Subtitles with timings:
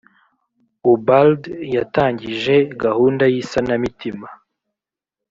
[0.91, 1.41] ubald
[1.75, 4.27] yatangije gahunda y isanamitima